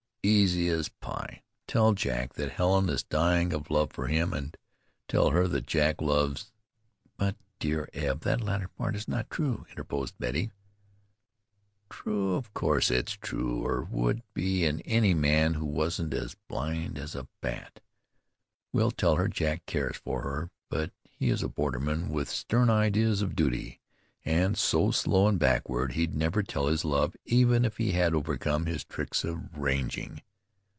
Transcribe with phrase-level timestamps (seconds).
[0.23, 1.41] "Easy as pie.
[1.65, 4.55] Tell Jack that Helen is dying of love for him, and
[5.07, 6.51] tell her that Jack loves"
[7.17, 10.51] "But, dear Eb, that latter part is not true," interposed Betty.
[11.89, 16.99] "True, of course it's true, or would be in any man who wasn't as blind
[16.99, 17.79] as a bat.
[18.71, 23.23] We'll tell her Jack cares for her; but he is a borderman with stern ideas
[23.23, 23.79] of duty,
[24.23, 28.67] and so slow and backward he'd never tell his love even if he had overcome
[28.67, 30.21] his tricks of ranging.